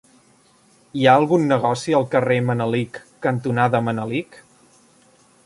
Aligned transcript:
Hi 0.99 1.03
ha 1.07 1.11
algun 1.21 1.45
negoci 1.51 1.95
al 1.99 2.07
carrer 2.15 2.39
Manelic 2.47 2.99
cantonada 3.27 3.83
Manelic? 3.91 4.43